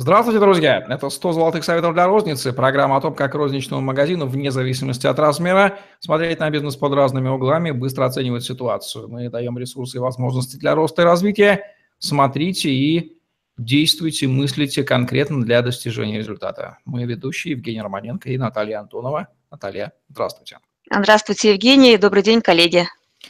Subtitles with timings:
[0.00, 0.82] Здравствуйте, друзья!
[0.88, 5.18] Это 100 золотых советов для розницы, программа о том, как розничному магазину, вне зависимости от
[5.18, 9.08] размера, смотреть на бизнес под разными углами, быстро оценивать ситуацию.
[9.08, 11.76] Мы даем ресурсы и возможности для роста и развития.
[11.98, 13.18] Смотрите и
[13.58, 16.78] действуйте, мыслите конкретно для достижения результата.
[16.86, 19.28] Мы ведущие Евгений Романенко и Наталья Антонова.
[19.50, 20.60] Наталья, здравствуйте.
[20.90, 21.98] Здравствуйте, Евгений.
[21.98, 22.86] Добрый день, коллеги.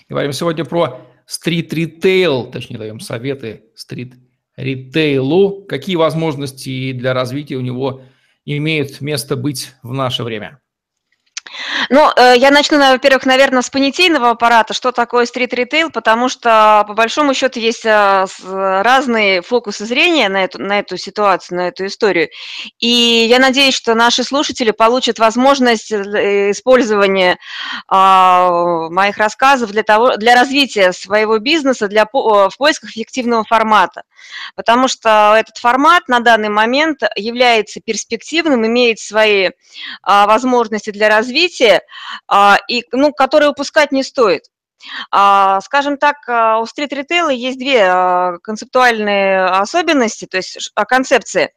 [0.09, 4.30] Говорим сегодня про стрит-ритейл, точнее даем советы стрит-ритейл
[4.61, 8.03] ритейлу, какие возможности для развития у него
[8.45, 10.61] имеют место быть в наше время?
[11.93, 16.95] Ну, э, я начну, во-первых, наверное, с понятийного аппарата, что такое стрит-ритейл, потому что, по
[16.95, 22.29] большому счету, есть э, разные фокусы зрения на эту, на эту ситуацию, на эту историю.
[22.79, 22.87] И
[23.29, 27.39] я надеюсь, что наши слушатели получат возможность э, использования
[27.89, 34.05] а, моих рассказов для, того, для развития своего бизнеса, для, в поисках эффективного формата.
[34.55, 39.51] Потому что этот формат на данный момент является перспективным, имеет свои
[40.03, 41.80] а, возможности для развития,
[42.29, 44.45] а, и, ну, которые упускать не стоит.
[45.11, 51.53] А, скажем так, а, у стрит-ритейла есть две концептуальные особенности, то есть концепции.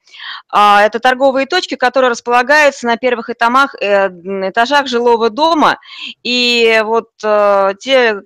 [0.51, 5.79] Это торговые точки, которые располагаются на первых этажах, э, этажах жилого дома,
[6.21, 7.11] и вот
[7.79, 8.21] те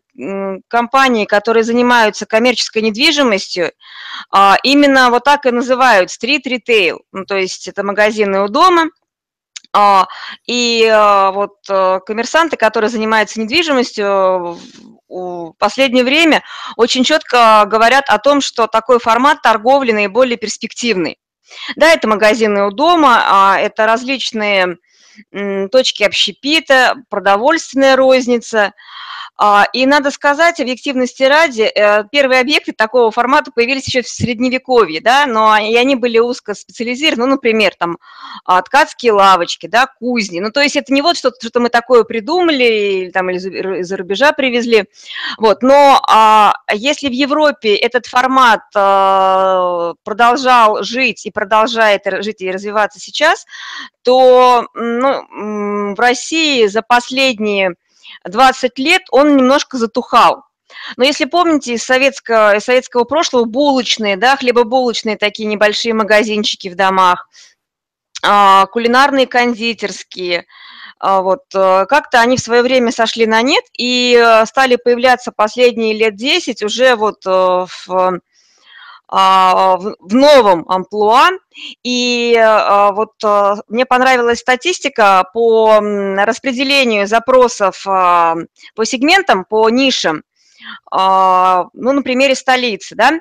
[0.68, 3.72] компании, которые занимаются коммерческой недвижимостью,
[4.64, 8.88] именно вот так и называют стрит-ритейл, ну, то есть это магазины у дома–
[10.46, 14.58] и а, вот э, коммерсанты, которые занимаются недвижимостью,
[15.10, 16.44] в последнее время
[16.76, 21.18] очень четко говорят о том, что такой формат торговли наиболее перспективный.
[21.76, 24.78] Да, это магазины у дома, а, это различные
[25.72, 29.17] точки общепита, продовольственная розница– а,
[29.74, 35.28] и надо сказать, объективности ради, э, первые объекты такого формата появились еще в Средневековье, да,
[35.28, 38.00] но и они были узко специализированы, ну, например, там,
[38.46, 42.04] а, ткацкие лавочки, да, кузни, ну, то есть это не вот что-то, что мы такое
[42.04, 44.86] придумали или там из-за рубежа привезли,
[45.38, 52.52] вот, но а, если в Европе этот формат а, продолжал жить и продолжает жить и
[52.52, 53.46] развиваться сейчас,
[54.02, 57.76] то ну, в России за последние
[58.26, 60.44] 20 лет он немножко затухал.
[60.96, 66.76] Но если помните из советского, из советского прошлого, булочные, да, хлебобулочные такие небольшие магазинчики в
[66.76, 67.30] домах,
[68.24, 70.46] а, кулинарные кондитерские,
[71.00, 75.32] а, вот, э, как-то они в свое время сошли на нет и э, стали появляться
[75.32, 77.66] последние лет 10 уже вот э,
[79.08, 81.30] в а, в новом амплуа.
[81.84, 90.24] И а, вот а, мне понравилась статистика по распределению запросов по сегментам, по нишам,
[90.92, 93.20] ну, на примере столицы, да.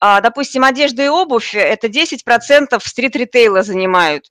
[0.00, 4.30] Допустим, одежда и обувь– это 10% стрит-ритейла занимают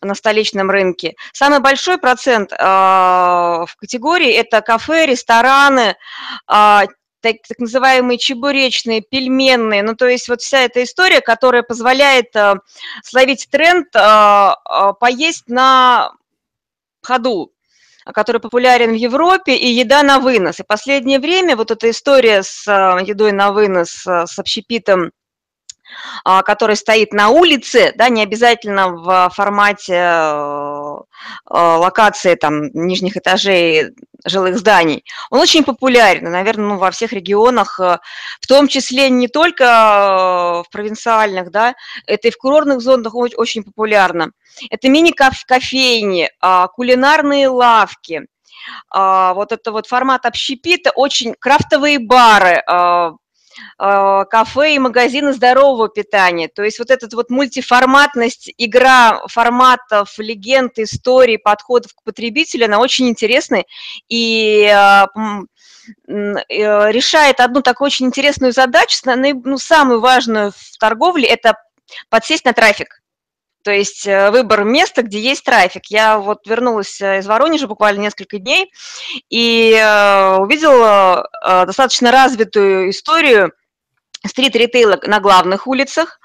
[0.00, 1.14] на столичном рынке.
[1.32, 5.96] Самый большой процент в категории– это кафе, рестораны,
[7.22, 12.56] так, так называемые чебуречные, пельменные, ну то есть вот вся эта история, которая позволяет э,
[13.04, 16.12] словить тренд э, э, поесть на
[17.02, 17.52] ходу,
[18.04, 20.60] который популярен в Европе, и еда на вынос.
[20.60, 25.12] И последнее время вот эта история с э, едой на вынос, э, с общепитом,
[26.24, 30.71] а, который стоит на улице, да, не обязательно в формате э,
[31.48, 33.92] локации там нижних этажей
[34.24, 37.98] жилых зданий, он очень популярен, наверное, ну, во всех регионах, э,
[38.40, 41.74] в том числе не только э, в провинциальных, да,
[42.06, 44.32] это и в курортных зонах очень популярно.
[44.70, 48.26] Это мини-кофейни, а, кулинарные лавки,
[48.90, 53.21] а, вот это вот формат общепита, очень крафтовые бары, а, Э,
[53.78, 56.48] кафе и магазины здорового питания.
[56.48, 63.08] То есть вот эта вот мультиформатность, игра форматов, легенд, историй, подходов к потребителю, она очень
[63.08, 63.64] интересная
[64.08, 65.06] и э,
[66.08, 71.54] э, решает одну такую очень интересную задачу, ну, самую важную в торговле– это
[72.08, 73.01] подсесть на трафик.
[73.62, 75.86] То есть выбор места, где есть трафик.
[75.86, 78.72] Я вот вернулась из Воронежа буквально несколько дней
[79.30, 79.72] и
[80.38, 81.28] увидела
[81.66, 83.52] достаточно развитую историю
[84.26, 86.18] стрит-ритейла на главных улицах,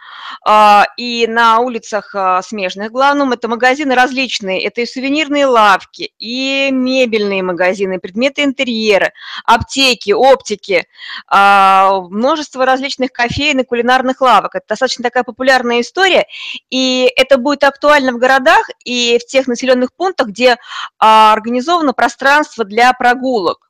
[0.97, 7.43] и на улицах а, смежных главным это магазины различные, это и сувенирные лавки, и мебельные
[7.43, 9.11] магазины, предметы интерьера,
[9.45, 10.87] аптеки, оптики,
[11.27, 14.55] а, множество различных кофеин и кулинарных лавок.
[14.55, 16.25] Это достаточно такая популярная история,
[16.69, 20.57] и это будет актуально в городах и в тех населенных пунктах, где
[20.97, 23.66] организовано пространство для прогулок.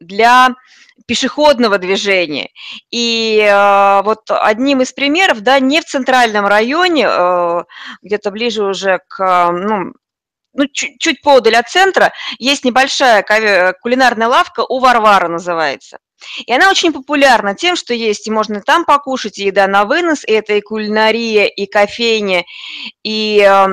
[0.00, 0.54] Для
[1.06, 2.50] пешеходного движения.
[2.90, 7.64] И э, вот одним из примеров, да, не в центральном районе, э,
[8.02, 9.92] где-то ближе уже к, ну,
[10.52, 13.22] ну, чуть, чуть поодаль от центра, есть небольшая
[13.80, 15.98] кулинарная лавка у Варвара называется.
[16.46, 20.24] И она очень популярна тем, что есть, и можно там покушать, и еда на вынос,
[20.24, 22.44] и это и кулинария, и кофейня,
[23.02, 23.68] и а,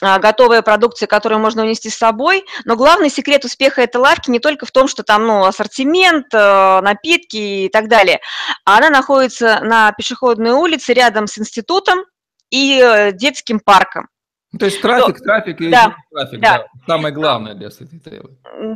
[0.00, 2.44] готовая продукция, которую можно унести с собой.
[2.64, 6.80] Но главный секрет успеха этой лавки не только в том, что там ну, ассортимент, э,
[6.80, 8.20] напитки и так далее.
[8.64, 12.04] А она находится на пешеходной улице рядом с институтом
[12.50, 14.08] и э, детским парком.
[14.50, 16.58] Ну, то есть трафик, то, трафик и да, трафик, да.
[16.58, 16.66] да.
[16.86, 18.30] Самое главное для стрит-ритейла.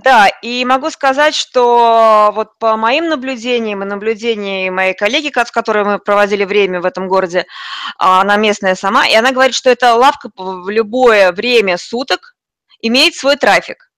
[0.05, 5.85] Да, и могу сказать, что вот по моим наблюдениям и наблюдениям моей коллеги, с которой
[5.85, 7.47] мы проводили время в этом городе,
[7.99, 12.35] а, она местная сама, и она говорит, что эта лавка в любое время суток
[12.83, 13.92] имеет свой трафик.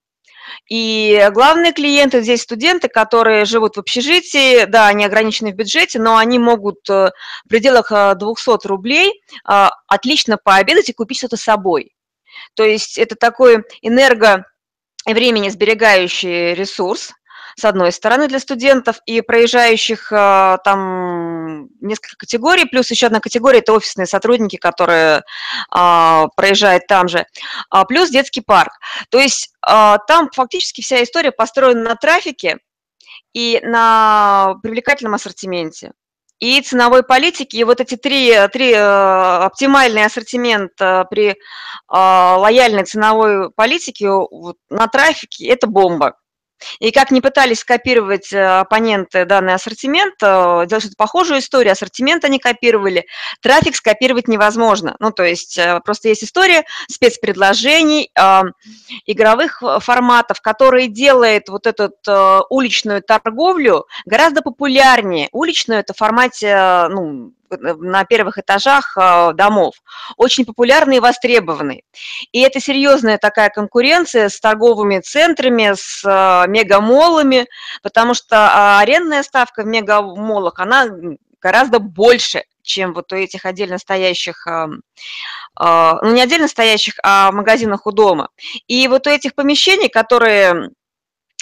[0.67, 6.17] И главные клиенты здесь студенты, которые живут в общежитии, да, они ограничены в бюджете, но
[6.17, 7.11] они могут э,
[7.45, 11.93] в пределах 200 э, рублей э, отлично пообедать и купить что-то с собой.
[12.55, 14.45] То есть это такой энерго
[15.05, 17.13] времени сберегающий ресурс,
[17.55, 21.34] с одной стороны, для студентов и проезжающих э, там
[21.81, 25.23] несколько категорий, плюс еще одна категория– это офисные сотрудники, которые
[25.71, 27.25] а, проезжают там же,
[27.69, 28.71] а, плюс детский парк.
[29.09, 32.57] То есть а, там фактически вся история построена на трафике
[33.33, 35.91] и на привлекательном ассортименте
[36.39, 37.57] и ценовой политики.
[37.57, 41.35] И вот эти три, три э, оптимальный ассортимент э, при
[41.87, 44.09] лояльной ценовой политике
[44.69, 46.15] на трафике– это бомба.
[46.79, 52.39] И как не пытались скопировать э, оппоненты данный ассортимент, э, делать похожую историю, ассортимент они
[52.39, 53.05] копировали,
[53.41, 54.95] трафик скопировать невозможно.
[54.99, 58.11] Ну, то есть э, просто есть история спецпредложений,
[59.05, 61.91] игровых форматов, которые делает вот эту
[62.49, 65.29] уличную торговлю гораздо популярнее.
[65.31, 69.75] Уличную– это в формате ну, на первых этажах э, домов,
[70.17, 71.83] очень популярный и востребованный.
[72.31, 77.47] И это серьезная такая конкуренция с торговыми центрами, с э, мегамолами,
[77.81, 80.87] потому что а, арендная ставка в мегамолах, она
[81.41, 87.91] гораздо больше, чем вот у этих отдельно стоящих, ну не отдельно стоящих, а магазинах у
[87.91, 88.29] дома.
[88.67, 90.71] И вот у этих помещений, которые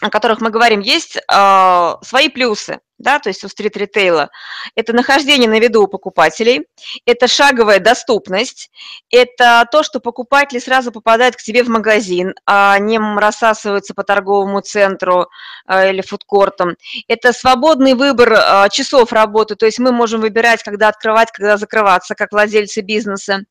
[0.04, 4.30] о которых мы говорим, есть э, свои плюсы, да, то есть у стрит-ритейла.
[4.76, 6.68] Это нахождение на виду у покупателей,
[7.06, 8.70] это шаговая доступность,
[9.10, 14.60] это то, что покупатели сразу попадают к тебе в магазин, а не рассасываются по торговому
[14.60, 15.28] центру
[15.68, 16.76] э, или фудкортам.
[17.08, 22.14] Это свободный выбор э, часов работы, то есть мы можем выбирать, когда открывать, когда закрываться,
[22.14, 23.46] как владельцы бизнеса.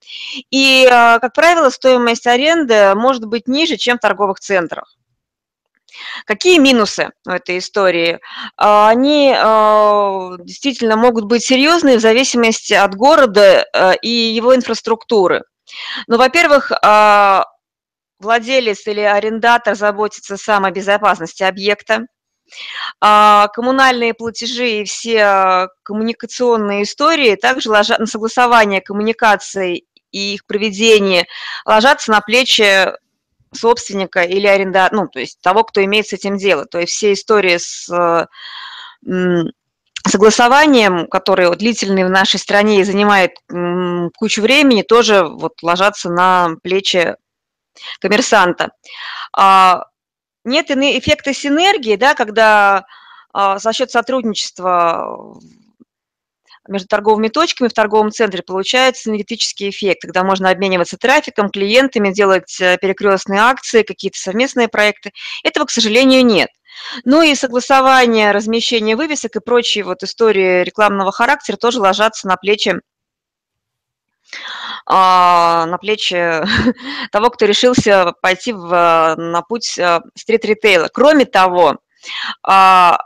[0.50, 4.94] И, э, как правило, стоимость аренды может быть ниже, чем в торговых центрах.
[6.24, 8.20] Какие минусы у этой истории?
[8.56, 15.42] А, они а, действительно могут быть серьезные в зависимости от города э, и его инфраструктуры.
[16.06, 17.44] Ну, во-первых, а,
[18.18, 22.06] владелец или арендатор заботится сам о безопасности объекта,
[23.00, 31.26] коммунальные платежи и все коммуникационные истории также ложат на согласование коммуникаций и их проведение
[31.64, 32.92] ложатся на плечи
[33.52, 36.66] собственника или аренда, ну, то есть того, кто имеет с этим дело.
[36.66, 38.28] То есть все истории с
[40.08, 43.32] согласованием, которые длительные в нашей стране и занимает
[44.16, 47.14] кучу времени, тоже вот ложатся на плечи
[48.00, 48.72] коммерсанта.
[49.36, 49.84] А,
[50.44, 52.84] нет эффекта синергии, да, когда
[53.32, 55.38] а, за счет сотрудничества
[56.68, 62.60] между торговыми точками в торговом центре получается энергетический эффект, когда можно обмениваться трафиком, клиентами, делать
[62.60, 65.12] э, перекрестные акции, какие-то совместные проекты.
[65.42, 66.50] Этого, к сожалению, нет.
[67.04, 72.80] Ну и согласование, размещение вывесок и прочие вот истории рекламного характера тоже ложатся на плечи
[74.86, 76.16] а, на плечи
[77.12, 80.88] того, кто решился пойти в, на путь э, стрит-ритейла.
[80.92, 81.78] Кроме того,
[82.42, 82.98] а,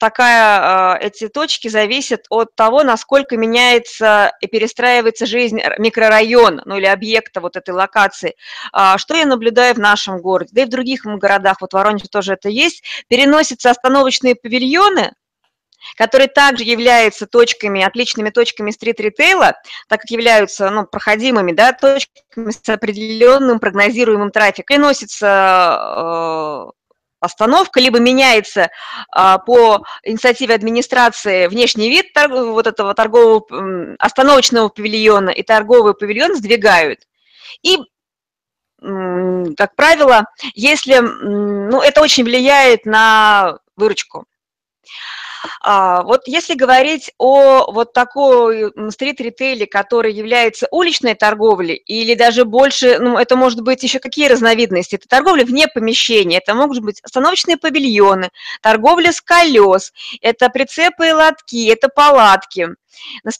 [0.00, 6.86] такая, а, эти точки зависят от того, насколько меняется и перестраивается жизнь микрорайона, ну или
[6.86, 8.34] объекта вот этой локации.
[8.72, 12.08] А, что я наблюдаю в нашем городе, да и в других городах, вот в Воронеже
[12.08, 15.12] тоже это есть, переносятся остановочные павильоны,
[15.96, 19.56] которые также являются точками, отличными точками стрит-ритейла,
[19.88, 24.64] так как являются ну, проходимыми да, точками с определенным прогнозируемым трафиком.
[24.76, 26.70] Переносится а,
[27.20, 28.70] остановка, либо меняется
[29.12, 36.34] а, по инициативе администрации внешний вид торг, вот этого торгового остановочного павильона, и торговый павильон
[36.36, 37.00] сдвигают.
[37.62, 37.78] И,
[38.80, 40.24] как правило,
[40.54, 44.26] если, ну, это очень влияет на выручку.
[45.60, 52.98] А, вот если говорить о вот такой стрит-ритейле, который является уличной торговлей, или даже больше,
[52.98, 54.96] ну, это может быть еще какие разновидности?
[54.96, 58.30] Это торговля вне помещения, это могут быть остановочные павильоны,
[58.62, 62.68] торговля с колес, это прицепы и лотки, это палатки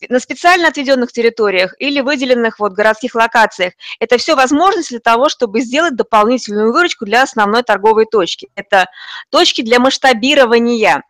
[0.09, 3.75] на специально отведенных территориях или выделенных вот городских локациях.
[3.99, 8.49] Это все возможность для того, чтобы сделать дополнительную выручку для основной торговой точки.
[8.55, 8.87] Это
[9.31, 11.03] точки для масштабирования.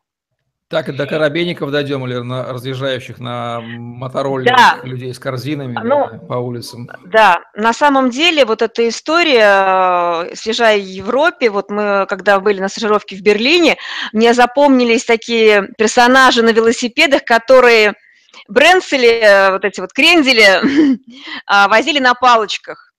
[0.70, 4.78] Так и до коробейников дойдем или на разъезжающих на мотороллерах да.
[4.84, 6.88] людей с корзинами ну, по улицам.
[7.06, 12.60] Да, на самом деле вот эта история, э, съезжая в Европе, вот мы когда были
[12.60, 13.78] на стажировке в Берлине,
[14.12, 17.94] мне запомнились такие персонажи на велосипедах, которые
[18.46, 20.96] бренцели, э, вот эти вот крензели
[21.46, 22.89] а, возили на палочках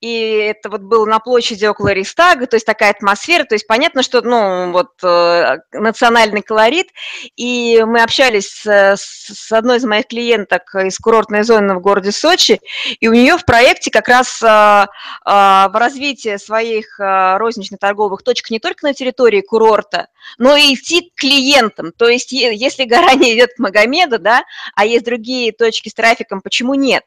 [0.00, 4.02] и это вот было на площади около Рейхстага, то есть такая атмосфера, то есть понятно,
[4.02, 6.88] что, ну, вот э, национальный колорит,
[7.36, 12.60] и мы общались с, с одной из моих клиенток из курортной зоны в городе Сочи,
[12.98, 14.88] и у нее в проекте как раз а,
[15.24, 20.08] а, в развитии своих а, рознично-торговых точек не только на территории курорта,
[20.38, 24.44] но и идти к клиентам, то есть если гора не идет к Магомеду, да,
[24.74, 27.04] а есть другие точки с трафиком, почему нет?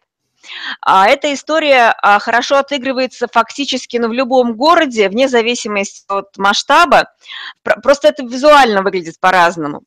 [0.82, 7.10] А эта история а, хорошо отыгрывается фактически ну, в любом городе, вне зависимости от масштаба.
[7.64, 9.84] Просто это визуально выглядит по-разному.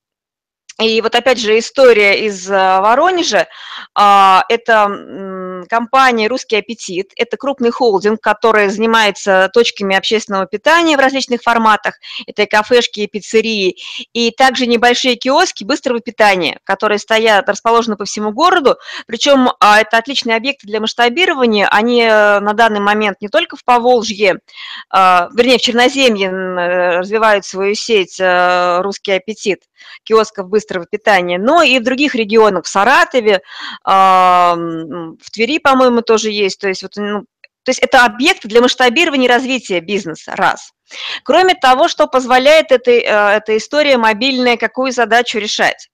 [0.78, 3.48] И вот опять же история из а, Воронежа.
[3.94, 4.88] Это
[5.66, 7.12] компания «Русский аппетит».
[7.16, 11.94] Это крупный холдинг, который занимается точками общественного питания в различных форматах.
[12.26, 13.76] Это и кафешки, и пиццерии,
[14.12, 18.76] и также небольшие киоски быстрого питания, которые стоят, расположены по всему городу.
[19.06, 21.68] Причем а, это отличные объекты для масштабирования.
[21.70, 24.40] Они э, на данный момент не только в Поволжье,
[24.90, 29.62] а, вернее, в Черноземье развивают свою сеть э, «Русский аппетит»,
[30.04, 33.42] киосков быстрого питания, но и в других регионах, в Саратове,
[33.84, 36.60] в Твери, по-моему, тоже есть.
[36.60, 37.22] То есть, вот, ну,
[37.62, 40.70] то есть это объект для масштабирования и развития бизнеса, раз.
[41.24, 45.88] Кроме того, что позволяет этой, э, эта история мобильная, какую задачу решать.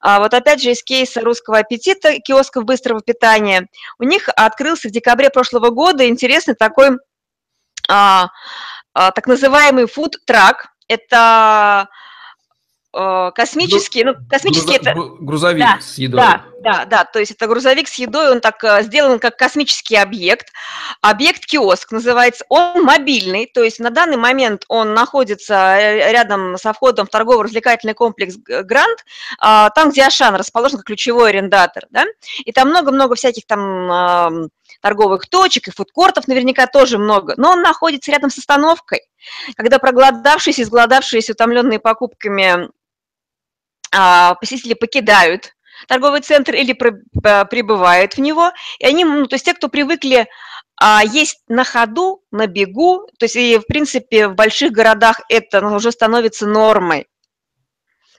[0.00, 3.66] А вот опять же из кейса русского аппетита, киосков быстрого питания,
[3.98, 6.90] у них открылся в декабре прошлого года интересный такой
[7.88, 8.28] а,
[8.94, 10.68] а, так называемый фуд-трак.
[10.86, 11.99] Это Э,
[12.92, 14.94] космический, ну, космический Грузо, это...
[15.20, 16.20] Грузовик да, с едой.
[16.20, 19.96] Да, да, да, то есть это грузовик с едой, он так э, сделан как космический
[19.96, 20.48] объект.
[21.00, 26.72] Объект киоск называется, он мобильный, то есть на данный момент он находится э, рядом со
[26.72, 29.04] входом в торгово-развлекательный комплекс Грант,
[29.38, 32.04] а, там, где Ашан расположен как ключевой арендатор, да,
[32.44, 38.10] и там много-много всяких там торговых точек и фудкортов наверняка тоже много, но он находится
[38.10, 39.00] рядом с остановкой.
[39.56, 42.68] Когда проголодавшиеся, изголодавшиеся, утомленные покупками
[43.90, 45.54] посетители покидают
[45.88, 50.28] торговый центр или прибывают в него, и они, ну, то есть те, кто привыкли
[50.76, 55.66] а, есть на ходу, на бегу, то есть и, в принципе, в больших городах это
[55.66, 57.06] уже становится нормой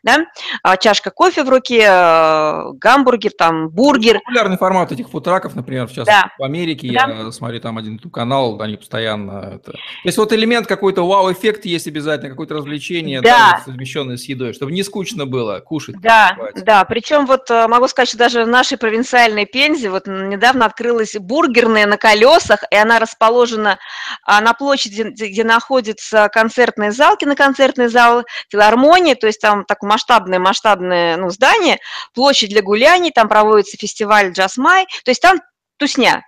[0.04, 0.26] да,
[0.64, 4.20] а, чашка кофе в руке, э, гамбургер, там, бургер.
[4.20, 6.32] Популярный формат этих футраков, например, сейчас да.
[6.38, 7.08] в Америке, да.
[7.08, 9.54] я смотрю там один канал, они постоянно...
[9.56, 9.74] Это...
[9.74, 13.52] То есть вот элемент какой-то вау-эффект есть обязательно, какое-то развлечение, да.
[13.52, 16.00] да, совмещенное с едой, чтобы не скучно было кушать.
[16.02, 20.66] Да, да, причем вот э, могу сказать, что даже в нашей провинциальной Пензе вот недавно
[20.66, 23.78] открылась бургерная на колесах, и она расположена
[24.24, 31.18] а, на площади, где находится концертный зал, киноконцертный зал, филармония, то есть там так масштабное-масштабное
[31.18, 31.80] ну, здание,
[32.14, 35.40] площадь для гуляний, там проводится фестиваль Джаз Май, то есть там
[35.78, 36.24] тусня.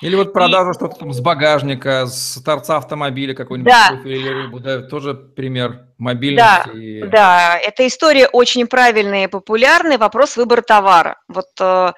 [0.00, 0.74] Или вот продажа и...
[0.74, 4.00] что-то там с багажника, с торца автомобиля какой-нибудь да.
[4.04, 6.66] или рыбу, да, тоже пример мобильности.
[6.66, 7.02] Да, и...
[7.02, 11.20] да, эта история очень правильная и популярная, вопрос выбора товара.
[11.28, 11.92] Вот э,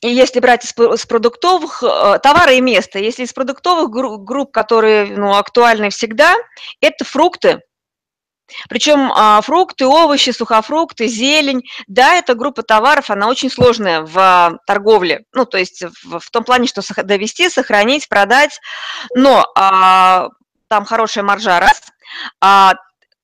[0.00, 5.06] и если брать из, из продуктовых, э, товары и место, если из продуктовых групп, которые
[5.06, 6.34] ну, актуальны всегда,
[6.80, 7.60] это фрукты,
[8.68, 15.24] причем а, фрукты, овощи, сухофрукты, зелень, да, эта группа товаров, она очень сложная в торговле,
[15.32, 18.60] ну, то есть в, в том плане, что довести, сохранить, продать,
[19.14, 20.28] но а,
[20.68, 21.82] там хорошая маржа, раз,
[22.40, 22.74] а,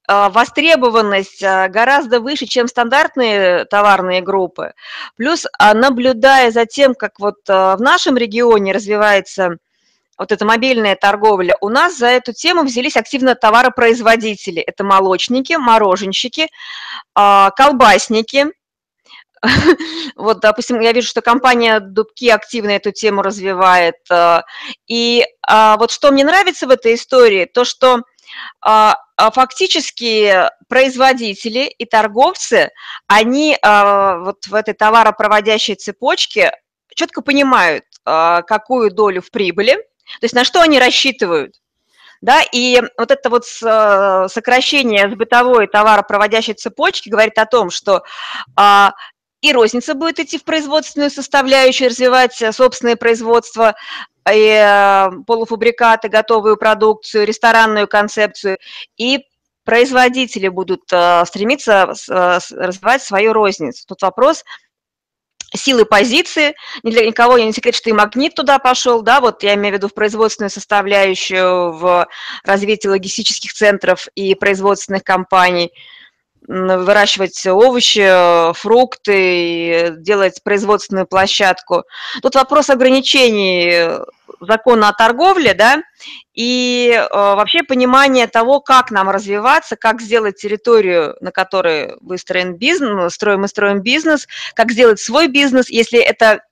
[0.06, 4.72] а востребованность а, гораздо выше, чем стандартные товарные группы.
[5.16, 9.58] Плюс, а, наблюдая за тем, как вот в нашем регионе развивается
[10.18, 14.60] вот эта мобильная торговля, у нас за эту тему взялись активно товаропроизводители.
[14.62, 16.48] Это молочники, мороженщики,
[17.14, 18.46] а, колбасники.
[20.16, 23.96] Вот, допустим, я вижу, что компания Дубки активно эту тему развивает.
[24.10, 24.44] А,
[24.86, 28.02] и а, вот что мне нравится в этой истории, то, что
[29.16, 32.70] фактически производители и торговцы,
[33.06, 36.52] они вот в этой товаропроводящей цепочке
[36.96, 39.78] четко понимают, какую долю в прибыли,
[40.20, 41.56] то есть на что они рассчитывают.
[42.20, 48.02] Да, и вот это вот сокращение с бытовой товаропроводящей цепочки говорит о том, что
[49.44, 53.74] и розница будет идти в производственную составляющую, развивать э, собственное производство,
[54.32, 58.56] и э, полуфабрикаты, готовую продукцию, ресторанную концепцию,
[58.96, 59.26] и
[59.64, 63.84] производители будут э, стремиться развивать свою розницу.
[63.86, 64.44] Тут вопрос
[65.54, 66.54] силы позиции.
[66.82, 69.78] Ни для никого не секрет, что и магнит туда пошел, да, вот я имею в
[69.78, 72.06] виду в производственную составляющую, в
[72.44, 75.72] развитие логистических центров и производственных компаний–
[76.46, 81.84] выращивать овощи, фрукты, делать производственную площадку.
[82.22, 83.88] Тут вопрос ограничений
[84.40, 85.82] закона о торговле, да,
[86.34, 93.14] и э, вообще понимание того, как нам развиваться, как сделать территорию, на которой выстроен бизнес,
[93.14, 96.42] строим мы строим бизнес, как сделать свой бизнес, если это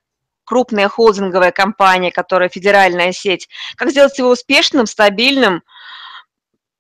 [0.45, 5.63] крупная холдинговая компания, которая федеральная сеть, как сделать его успешным, стабильным.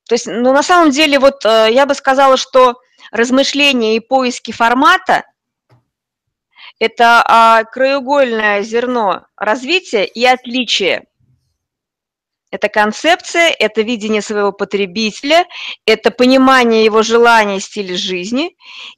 [0.09, 2.77] То есть, ну, на самом деле, вот э, я бы сказала, что
[3.13, 5.25] размышления и поиски формата–
[6.83, 11.05] это а, краеугольное зерно развития и отличия.
[12.51, 15.47] Это концепция, это видение своего потребителя,
[15.87, 18.57] это понимание его желаний, стиля жизни,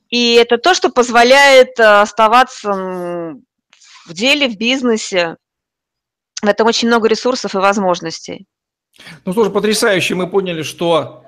[0.09, 5.37] и это то, что позволяет а, оставаться в деле, в бизнесе.
[6.42, 8.47] В этом очень много ресурсов и возможностей.
[9.25, 10.14] Ну, слушай, потрясающе.
[10.14, 11.23] Мы поняли, что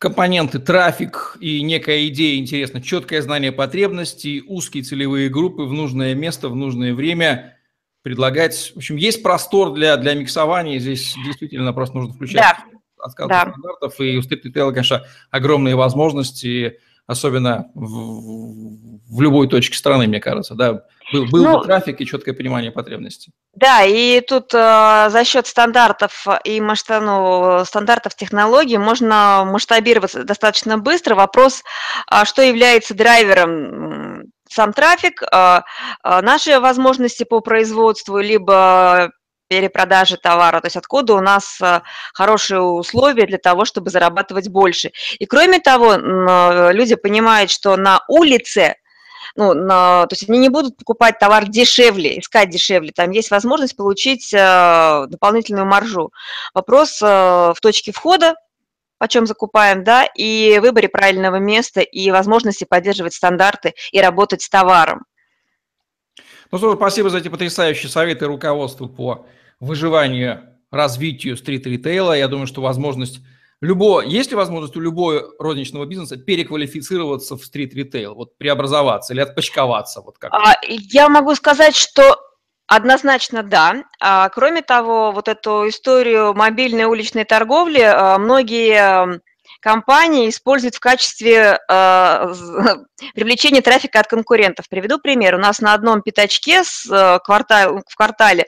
[0.00, 6.48] компоненты трафик и некая идея интересна, четкое знание потребностей, узкие целевые группы в нужное место,
[6.48, 7.58] в нужное время
[8.00, 8.72] предлагать.
[8.74, 12.64] В общем, есть простор для, для миксования, здесь действительно просто нужно включать да.
[12.96, 13.40] отказы да.
[13.42, 16.78] стандартов, и у стрит конечно, огромные возможности,
[17.10, 22.06] особенно в, в любой точке страны, мне кажется, да, был, был ну, бы трафик и
[22.06, 23.32] четкое понимание потребностей.
[23.54, 30.78] Да, и тут э, за счет стандартов и масштаб, ну, стандартов технологий можно масштабироваться достаточно
[30.78, 31.16] быстро.
[31.16, 31.64] Вопрос,
[32.06, 35.60] а что является драйвером сам трафик, э,
[36.04, 39.10] э, наши возможности по производству, либо
[39.50, 41.80] перепродажи товара, то есть откуда у нас э,
[42.14, 44.92] хорошие условия для того, чтобы зарабатывать больше.
[45.18, 48.76] И кроме того, люди понимают, что на улице
[49.36, 53.76] ну, на, то есть они не будут покупать товар дешевле, искать дешевле, там есть возможность
[53.76, 56.12] получить э, дополнительную маржу.
[56.54, 58.34] Вопрос э, в точке входа,
[58.98, 65.04] почем закупаем, да, и выборе правильного места, и возможности поддерживать стандарты и работать с товаром.
[66.50, 69.26] Ну, что, спасибо за эти потрясающие советы руководству по
[69.60, 72.16] выживанию, развитию стрит-ритейла.
[72.16, 73.20] Я думаю, что возможность
[73.60, 80.00] любого, есть ли возможность у любого розничного бизнеса переквалифицироваться в стрит-ритейл, вот преобразоваться или отпочковаться?
[80.00, 80.32] Вот как?
[80.32, 82.16] А, я могу сказать, что
[82.70, 83.82] Однозначно да.
[83.98, 89.20] А, кроме того, вот эту историю мобильной уличной торговли а, многие
[89.60, 92.34] компании используют в качестве э,
[93.14, 94.68] привлечения трафика от конкурентов.
[94.68, 95.34] Приведу пример.
[95.34, 98.46] У нас на одном пятачке с, э, квартал, в квартале,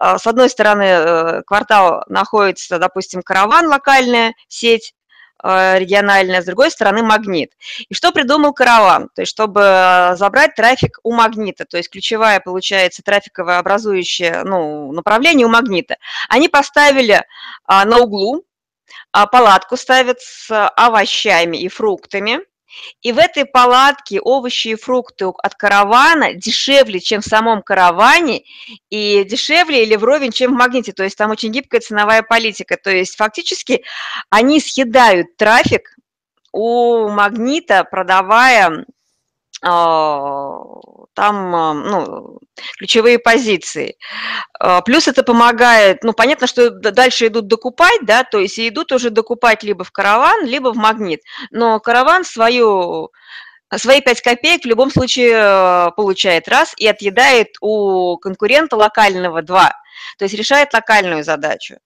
[0.00, 4.94] э, с одной стороны, э, квартал находится, допустим, караван, локальная сеть,
[5.42, 7.52] э, региональная, с другой стороны магнит.
[7.88, 9.08] И что придумал караван?
[9.14, 15.46] То есть, чтобы забрать трафик у магнита, то есть ключевая, получается, трафиковое образующее ну, направление
[15.46, 15.96] у магнита.
[16.28, 17.22] Они поставили
[17.64, 18.44] а, на углу
[19.12, 22.40] палатку ставят с овощами и фруктами.
[23.00, 28.44] И в этой палатке овощи и фрукты от каравана дешевле, чем в самом караване,
[28.90, 30.92] и дешевле или вровень, чем в магните.
[30.92, 32.76] То есть там очень гибкая ценовая политика.
[32.76, 33.84] То есть фактически
[34.30, 35.96] они съедают трафик
[36.52, 38.84] у магнита, продавая
[39.62, 40.54] а,
[41.18, 42.38] там а, ну,
[42.78, 43.96] ключевые позиции.
[44.60, 49.10] А, плюс это помогает, ну, понятно, что дальше идут докупать, да, то есть идут уже
[49.10, 51.20] докупать либо в караван, либо в магнит.
[51.50, 53.10] Но караван свою
[53.76, 59.72] свои 5 копеек в любом случае получает раз и отъедает у конкурента локального два,
[60.18, 61.78] то есть решает локальную задачу.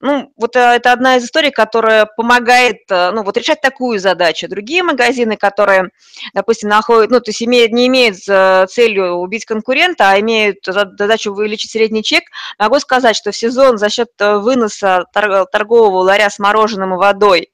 [0.00, 4.46] Ну, вот э, это одна из историй, которая помогает, э, ну, вот решать такую задачу.
[4.46, 5.88] Другие магазины, которые,
[6.34, 11.32] допустим, находят, ну, то есть имеют, не имеют э, целью убить конкурента, а имеют задачу
[11.32, 12.24] увеличить средний чек,
[12.58, 17.50] могу сказать, что в сезон за счет выноса торгового ларя с мороженым и водой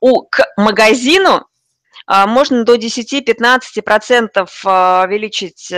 [0.00, 1.46] у, к магазину
[2.08, 4.48] можно до 10-15%
[5.04, 5.70] увеличить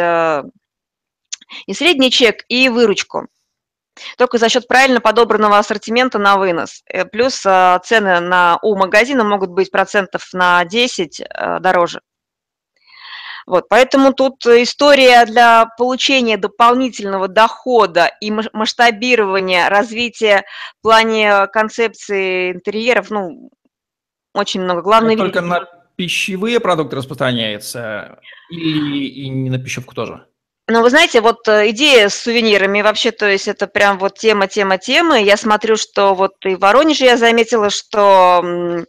[1.66, 3.28] и средний чек, и выручку.
[4.16, 6.82] Только за счет правильно подобранного ассортимента на вынос.
[6.86, 12.00] Э, плюс э, цены на, у магазина могут быть процентов на 10 э, дороже.
[13.46, 20.44] Вот, поэтому тут история для получения дополнительного дохода и масштабирования развития
[20.78, 23.50] в плане концепции интерьеров, ну,
[24.34, 24.82] очень много.
[24.82, 25.16] Главное...
[25.16, 30.27] Только на пищевые продукты распространяется или и не на пищевку тоже?
[30.70, 34.48] Ну, вы знаете, вот э, идея с сувенирами вообще, то есть это прям вот тема,
[34.48, 35.18] тема, тема.
[35.18, 38.84] Я смотрю, что вот и в Воронеже я заметила, что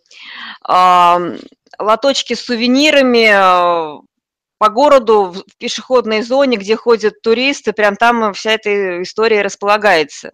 [0.68, 1.38] э,
[1.80, 4.02] лоточки с сувенирами э,
[4.58, 10.34] по городу в пешеходной зоне, где ходят туристы, прям там вся эта история располагается.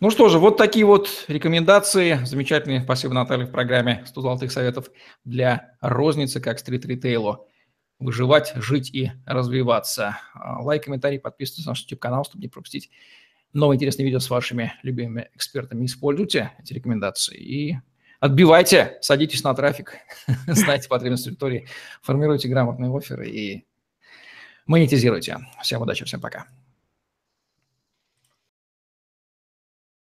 [0.00, 2.18] Ну что же, вот такие вот рекомендации.
[2.24, 2.80] Замечательные.
[2.80, 4.86] Спасибо, Наталья, в программе «100 золотых советов
[5.22, 7.46] для розницы, как стрит-ритейлу
[7.98, 10.18] выживать, жить и развиваться.
[10.34, 12.90] А, лайк, комментарий, подписывайтесь на наш YouTube-канал, чтобы не пропустить
[13.52, 15.86] новые интересные видео с вашими любимыми экспертами.
[15.86, 17.78] Используйте эти рекомендации и
[18.20, 19.98] отбивайте, садитесь на трафик,
[20.46, 21.68] знайте потребности аудитории,
[22.02, 23.66] формируйте грамотные оферы и
[24.66, 25.38] монетизируйте.
[25.62, 26.46] Всем удачи, всем пока.